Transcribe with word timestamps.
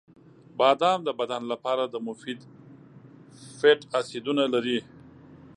•بادام 0.59 0.99
د 1.07 1.09
بدن 1.19 1.41
لپاره 1.51 1.83
د 1.87 1.95
مفید 2.07 2.39
فیټ 3.57 3.79
اسیدونه 3.99 4.43
لري. 4.53 4.79